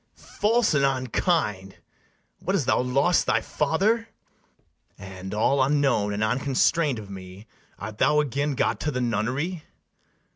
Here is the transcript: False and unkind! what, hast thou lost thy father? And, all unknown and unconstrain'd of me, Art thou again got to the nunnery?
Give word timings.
False 0.15 0.73
and 0.73 0.83
unkind! 0.83 1.75
what, 2.39 2.55
hast 2.55 2.65
thou 2.65 2.79
lost 2.81 3.27
thy 3.27 3.39
father? 3.39 4.07
And, 4.97 5.31
all 5.31 5.61
unknown 5.61 6.11
and 6.11 6.23
unconstrain'd 6.23 6.97
of 6.97 7.11
me, 7.11 7.45
Art 7.77 7.99
thou 7.99 8.19
again 8.19 8.55
got 8.55 8.79
to 8.79 8.89
the 8.89 8.99
nunnery? 8.99 9.63